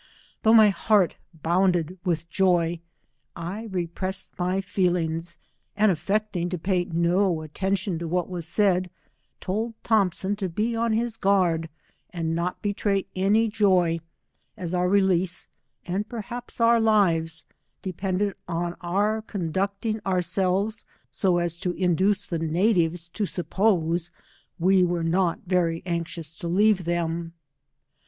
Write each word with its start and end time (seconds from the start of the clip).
Though 0.41 0.55
my 0.55 0.69
heart 0.69 1.15
bounded 1.43 1.99
with 2.03 2.27
joy, 2.27 2.79
I 3.35 3.65
repressed 3.65 4.31
my 4.39 4.59
feelings, 4.59 5.37
andaflFecting 5.77 6.49
to 6.49 6.57
pay 6.57 6.85
no 6.85 7.41
attention 7.43 7.99
to 7.99 8.07
what 8.07 8.27
was 8.27 8.47
said, 8.47 8.89
told 9.39 9.75
Thompson 9.83 10.35
to 10.37 10.49
be 10.49 10.75
on 10.75 10.93
his 10.93 11.17
guard, 11.17 11.69
and 12.09 12.33
not 12.33 12.63
betray 12.63 13.05
any 13.15 13.47
joy, 13.47 13.99
as 14.57 14.73
our 14.73 14.89
release, 14.89 15.47
and 15.85 16.09
perhaps 16.09 16.59
our 16.59 16.79
lives, 16.79 17.45
depended 17.83 18.33
on 18.47 18.73
our 18.81 19.21
conducting 19.21 19.99
ourselves 20.03 20.83
so 21.11 21.37
as 21.37 21.57
to 21.57 21.73
in 21.73 21.93
duce 21.93 22.25
the 22.25 22.39
natives 22.39 23.07
to 23.09 23.27
suppose 23.27 24.09
we 24.57 24.81
were 24.83 25.03
not 25.03 25.41
very 25.45 25.83
anxious 25.85 26.35
to 26.39 26.47
leave 26.47 26.85
them. 26.85 27.33